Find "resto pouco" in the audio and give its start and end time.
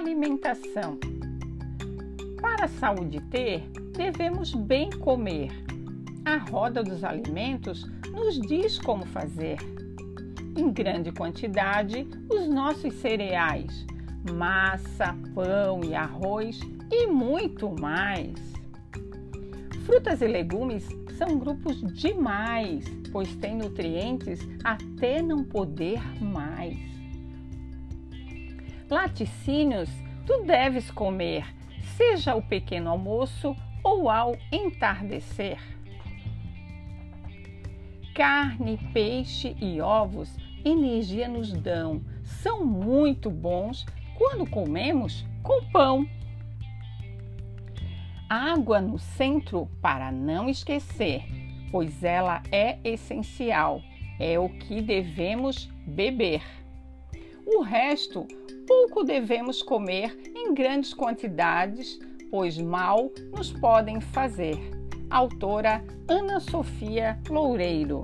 57.62-59.02